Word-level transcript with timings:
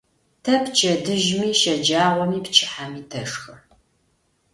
Тэ 0.43 0.53
пчэдыжьыми, 0.65 1.49
щэджагъоми, 1.61 2.39
пчыхьэми 2.45 3.01
тэшхэ. 3.11 3.53